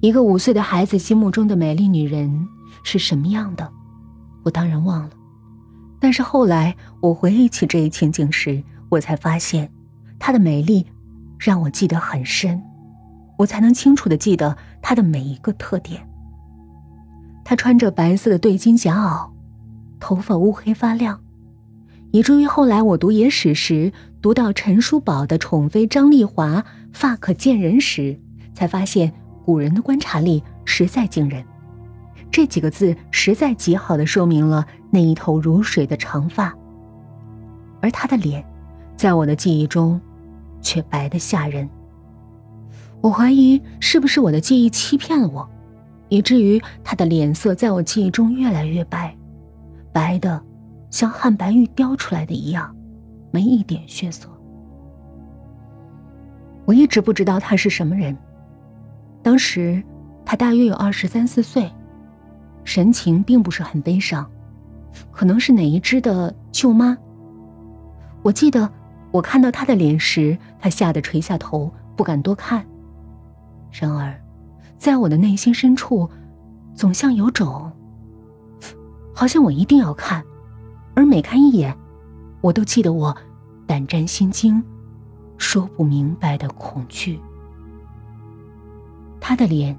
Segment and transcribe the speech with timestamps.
[0.00, 2.48] 一个五岁的孩子心目中的美丽女人
[2.82, 3.70] 是什么样的，
[4.42, 5.10] 我当然忘了。
[6.00, 9.70] 但是后来我回忆起这一情景时，我才发现，
[10.18, 10.86] 她的美丽
[11.38, 12.62] 让我记得很深，
[13.36, 16.00] 我才能清楚的记得她的每一个特点。
[17.44, 19.28] 她穿着白色的对襟夹袄，
[19.98, 21.20] 头发乌黑发亮，
[22.10, 23.92] 以至于后来我读野史时，
[24.22, 28.18] 读到陈叔宝的宠妃张丽华发可见人时，
[28.54, 29.12] 才发现
[29.50, 31.44] 古人的观察力实在惊人。
[32.30, 36.54] 这几个字实在极好的说明了那一头如水的长发，
[37.80, 38.44] 而他的脸，
[38.96, 40.00] 在我的记忆中，
[40.60, 41.68] 却白的吓人。
[43.00, 45.50] 我怀疑是不是我的记忆欺骗了我，
[46.08, 49.12] 以至于他的脸色在我记忆中越来越白，
[49.92, 50.40] 白的
[50.90, 52.72] 像汉白玉雕出来的一样，
[53.32, 54.28] 没一点血色。
[56.66, 58.16] 我一直不知道他是什么人，
[59.22, 59.82] 当时
[60.24, 61.70] 他大约有二十三四岁。
[62.62, 64.30] 神情并不是很悲伤，
[65.10, 66.96] 可能是哪一只的舅妈。
[68.22, 68.70] 我记得
[69.10, 72.64] 我看到他的脸时，他吓得垂下头，不敢多看。
[73.72, 74.14] 然而，
[74.76, 76.08] 在我的内心深处，
[76.74, 77.72] 总像有种，
[79.14, 80.22] 好像我一定要看，
[80.94, 81.74] 而每看一眼，
[82.42, 83.16] 我都记得我
[83.66, 84.62] 胆战心惊、
[85.38, 87.18] 说不明白的恐惧。
[89.20, 89.76] 他的脸，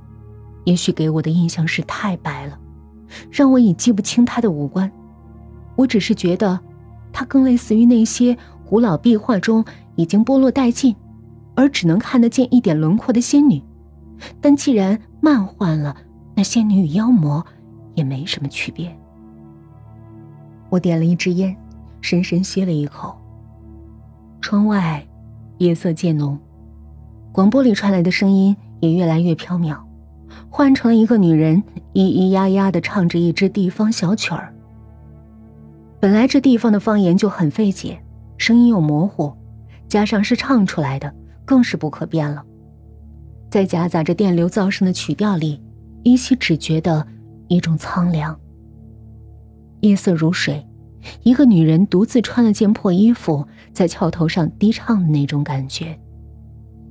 [0.63, 2.57] 也许给我的印象是太白了。
[3.29, 4.89] 让我已记不清她的五官，
[5.75, 6.57] 我只是觉得，
[7.11, 10.95] 她更类似于那些古老壁画中已经剥落殆尽，
[11.55, 13.61] 而只能看得见一点轮廓的仙女。
[14.39, 15.97] 但既然漫换了，
[16.35, 17.45] 那仙女与妖魔
[17.95, 18.95] 也没什么区别。
[20.69, 21.53] 我点了一支烟，
[21.99, 23.13] 深深吸了一口。
[24.39, 25.05] 窗外，
[25.57, 26.39] 夜色渐浓，
[27.33, 29.77] 广播里传来的声音也越来越飘渺。
[30.49, 34.53] 换成了一个女人，咿咿呀呀的唱着一支地方小曲儿。
[35.99, 38.01] 本来这地方的方言就很费解，
[38.37, 39.31] 声音又模糊，
[39.87, 41.13] 加上是唱出来的，
[41.45, 42.43] 更是不可辨了。
[43.49, 45.61] 在夹杂着电流噪声的曲调里，
[46.03, 47.05] 依稀只觉得
[47.47, 48.37] 一种苍凉。
[49.81, 50.65] 夜色如水，
[51.23, 55.99] 一个女人独自穿了件破衣服，在桥头上低唱的那种感觉，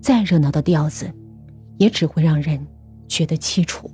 [0.01, 1.11] 再热闹的调子，
[1.81, 2.65] 也只会让人。
[3.11, 3.91] 觉得凄楚。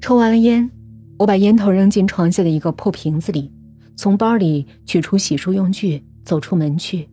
[0.00, 0.68] 抽完了烟，
[1.16, 3.52] 我把烟头扔进床下的一个破瓶子里，
[3.94, 7.08] 从包里取出洗漱用具，走出门去。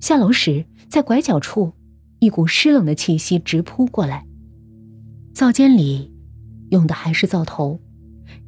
[0.00, 1.74] 下楼时，在拐角处，
[2.20, 4.26] 一股湿冷的气息直扑过来。
[5.34, 6.10] 灶间里
[6.70, 7.78] 用的还是灶头，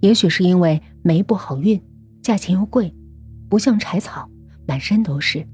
[0.00, 1.78] 也许是因为煤不好运，
[2.22, 2.91] 价钱又贵，
[3.50, 4.31] 不像柴草，
[4.66, 5.47] 满身都是。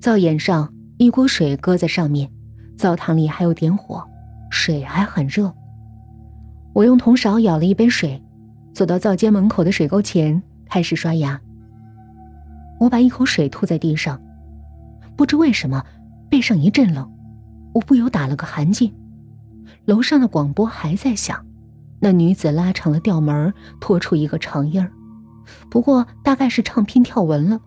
[0.00, 2.30] 灶眼上一锅水搁在上面，
[2.76, 4.04] 灶堂里还有点火。
[4.50, 5.52] 水还很热，
[6.72, 8.22] 我用铜勺舀了一杯水，
[8.72, 10.40] 走到灶间门口的水沟前
[10.70, 11.40] 开始刷牙。
[12.78, 14.20] 我把一口水吐在地上，
[15.16, 15.84] 不知为什么
[16.30, 17.10] 背上一阵冷，
[17.72, 18.92] 我不由打了个寒噤。
[19.86, 21.44] 楼上的广播还在响，
[21.98, 24.92] 那女子拉长了调门，拖出一个长音儿，
[25.68, 27.60] 不过大概是唱拼跳文了。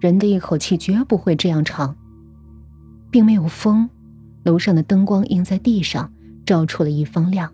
[0.00, 1.94] 人的一口气绝不会这样长，
[3.10, 3.90] 并没有风，
[4.44, 6.12] 楼上的灯光映在地上。
[6.44, 7.52] 照出了一方亮，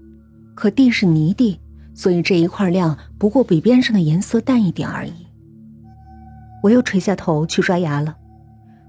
[0.54, 1.60] 可地是泥地，
[1.94, 5.26] 所以这一块亮不过比边上的颜色淡一点而已。
[6.62, 8.16] 我又垂下头去刷牙了，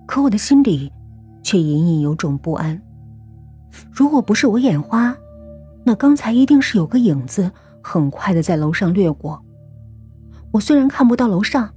[0.08, 0.90] 可我的心里
[1.44, 2.82] 却隐隐有种不安。
[3.92, 5.14] 如果不是我眼花，
[5.84, 7.52] 那刚才一定是有个影子
[7.84, 9.44] 很快的在楼上掠过。
[10.52, 11.74] 我虽然看不到楼上，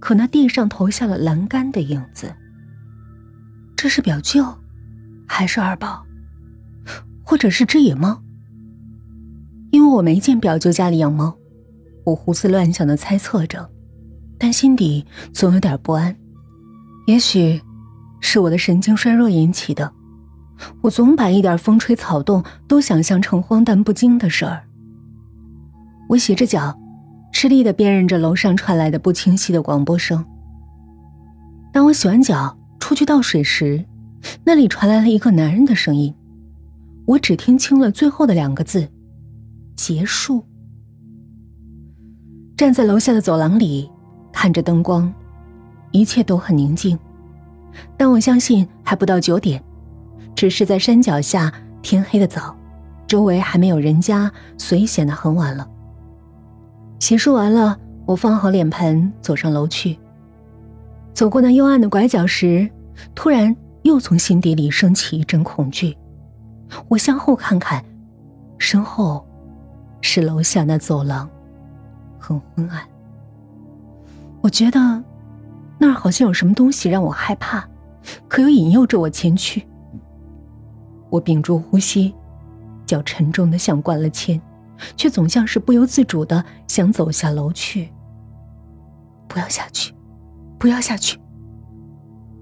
[0.00, 2.34] 可那地上投下了栏杆的影子。
[3.76, 4.42] 这是表舅，
[5.34, 6.04] 还是二宝？
[7.24, 8.22] 或者是只野猫，
[9.70, 11.34] 因为我没见表舅家里养猫，
[12.04, 13.70] 我胡思乱想的猜测着，
[14.38, 16.14] 但心底总有点不安。
[17.06, 17.62] 也许
[18.20, 19.90] 是我的神经衰弱引起的，
[20.82, 24.64] 我总把一点风吹草动都想象成荒诞不经的事儿。
[26.10, 26.78] 我洗着脚，
[27.32, 30.22] 吃力的辨认着楼上传来的不清晰的广播声。
[31.72, 33.82] 当我洗完脚出去倒水时，
[34.44, 36.14] 那里传来了一个男人的声音。
[37.06, 38.88] 我只听清了最后的两个字
[39.76, 40.44] ：“结束。”
[42.56, 43.90] 站在楼下的走廊里，
[44.32, 45.12] 看着灯光，
[45.90, 46.98] 一切都很宁静。
[47.96, 49.62] 但我相信还不到九点，
[50.36, 52.56] 只是在山脚下，天黑的早，
[53.06, 55.68] 周围还没有人家，所以显得很晚了。
[57.00, 57.76] 洗漱完了，
[58.06, 59.98] 我放好脸盆，走上楼去。
[61.12, 62.70] 走过那幽暗的拐角时，
[63.14, 65.96] 突然又从心底里升起一阵恐惧。
[66.88, 67.84] 我向后看看，
[68.58, 69.26] 身后
[70.00, 71.28] 是楼下那走廊，
[72.18, 72.82] 很昏暗。
[74.40, 75.02] 我觉得
[75.78, 77.68] 那儿好像有什么东西让我害怕，
[78.28, 79.66] 可又引诱着我前去。
[81.10, 82.14] 我屏住呼吸，
[82.86, 84.40] 脚沉重的像灌了铅，
[84.96, 87.92] 却总像是不由自主的想走下楼去。
[89.28, 89.94] 不要下去，
[90.58, 91.18] 不要下去！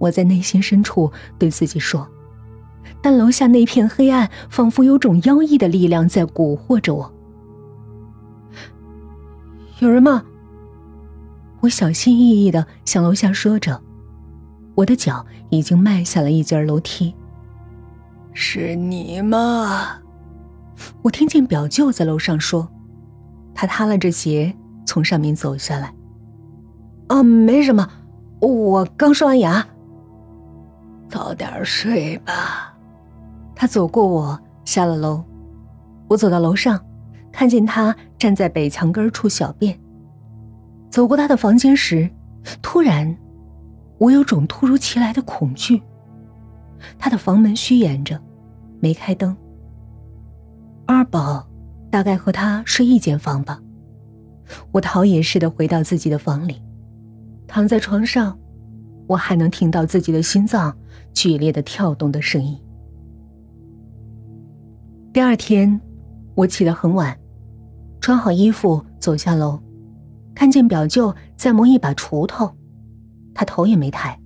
[0.00, 2.08] 我在内心深处对自己说。
[3.00, 7.14] 但楼下那片黑暗，仿佛有种妖异的力量在蛊惑着我。
[9.79, 10.25] 有人吗？
[11.61, 13.81] 我小心翼翼的向楼下说着，
[14.75, 17.14] 我的脚已经迈下了一截楼梯。
[18.32, 19.99] 是你吗？
[21.03, 22.69] 我听见表舅在楼上说，
[23.55, 24.55] 他踏了着鞋
[24.87, 25.94] 从上面走下来。
[27.08, 27.88] 啊，没什么，
[28.41, 29.67] 我刚刷完牙。
[31.11, 32.75] 早点睡吧。
[33.55, 35.23] 他走过我，下了楼。
[36.09, 36.83] 我走到楼上，
[37.31, 39.79] 看见他站在北墙根处小便。
[40.89, 42.11] 走过他的房间时，
[42.62, 43.15] 突然，
[43.99, 45.83] 我有种突如其来的恐惧。
[46.99, 48.19] 他的房门虚掩着，
[48.81, 49.37] 没开灯。
[50.87, 51.47] 二宝
[51.91, 53.61] 大概和他睡一间房吧。
[54.73, 56.61] 我逃也似的回到自己的房里，
[57.47, 58.37] 躺在床上，
[59.11, 60.77] 我还能听到自己的心脏
[61.12, 62.57] 剧烈的跳动的声音。
[65.12, 65.81] 第二天，
[66.37, 67.19] 我起得很晚，
[68.01, 69.61] 穿好衣服走下楼，
[70.33, 72.55] 看见表舅在磨一把锄头，
[73.35, 74.17] 他头也没抬。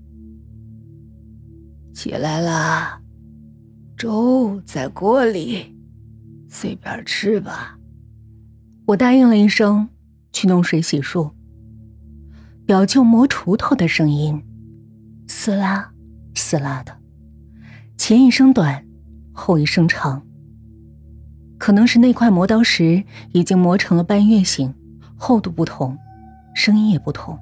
[1.95, 3.01] 起来啦，
[3.97, 5.75] 粥在锅里，
[6.47, 7.79] 随便吃吧。
[8.85, 9.89] 我答应了一声，
[10.31, 11.31] 去弄水洗漱。
[12.67, 14.44] 表舅磨锄头的声音，
[15.26, 15.91] 撕拉
[16.35, 16.93] 撕拉的，
[17.97, 18.85] 前一声短，
[19.32, 20.23] 后一声长。
[21.59, 24.75] 可能是那块磨刀石已经磨成了半月形，
[25.17, 25.97] 厚度不同，
[26.55, 27.38] 声音也不同。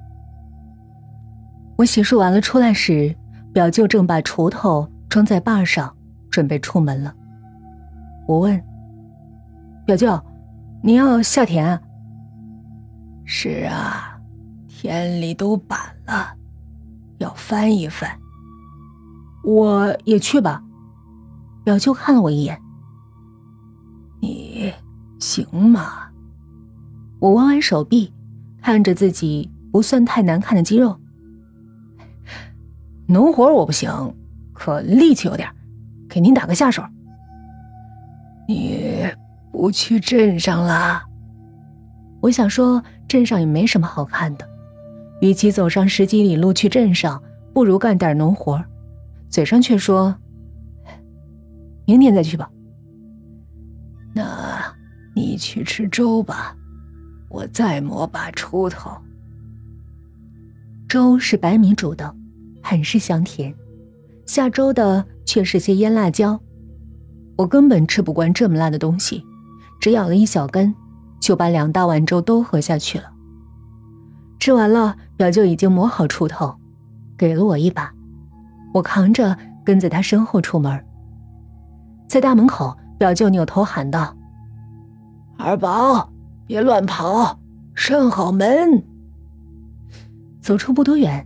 [1.77, 3.13] 我洗漱完了出来时，
[3.51, 5.93] 表舅正把锄头装在把上，
[6.29, 7.13] 准备出门了。
[8.27, 8.63] 我问
[9.85, 10.17] ：“表舅，
[10.81, 11.77] 你要下田
[13.25, 14.17] ？”“是啊，
[14.69, 16.33] 田里都板了，
[17.23, 18.19] 要翻一翻。
[19.43, 20.61] ”“我也去吧。”
[21.65, 22.61] 表舅看了我一眼。
[24.21, 24.71] 你
[25.19, 26.09] 行吗？
[27.19, 28.13] 我弯弯手臂，
[28.61, 30.99] 看着自己不算太难看的肌肉。
[33.07, 33.89] 农活我不行，
[34.53, 35.49] 可力气有点，
[36.09, 36.83] 给您打个下手。
[38.47, 39.05] 你
[39.51, 41.03] 不去镇上了？
[42.21, 44.47] 我想说，镇上也没什么好看的，
[45.23, 47.23] 与其走上十几里路去镇上，
[47.53, 48.61] 不如干点农活。
[49.29, 50.13] 嘴上却说，
[51.85, 52.51] 明天再去吧。
[54.13, 54.61] 那，
[55.15, 56.53] 你去吃粥吧，
[57.29, 58.91] 我再磨把锄头。
[60.89, 62.13] 粥是白米煮的，
[62.61, 63.55] 很是香甜，
[64.25, 66.37] 下粥的却是些腌辣椒。
[67.37, 69.23] 我根本吃不惯这么辣的东西，
[69.79, 70.75] 只咬了一小根，
[71.21, 73.05] 就把两大碗粥都喝下去了。
[74.37, 76.53] 吃完了，表舅已经磨好锄头，
[77.17, 77.89] 给了我一把，
[78.73, 80.85] 我扛着跟在他身后出门，
[82.09, 82.77] 在大门口。
[82.97, 84.13] 表舅扭头喊道
[85.39, 86.11] ：“二宝，
[86.45, 87.39] 别乱跑，
[87.73, 88.83] 拴好门。”
[90.43, 91.25] 走出不多远，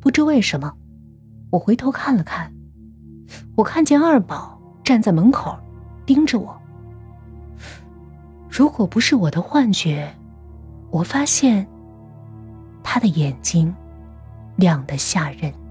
[0.00, 0.72] 不知为什么，
[1.50, 2.52] 我回头看了看，
[3.56, 5.56] 我看见二宝站在门口，
[6.06, 6.56] 盯着我。
[8.48, 10.08] 如果不是我的幻觉，
[10.90, 11.66] 我发现
[12.82, 13.74] 他的眼睛
[14.56, 15.61] 亮得吓人。